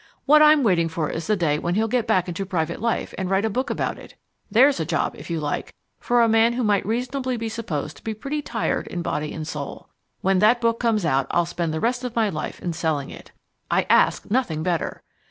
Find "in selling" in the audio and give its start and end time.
12.63-13.11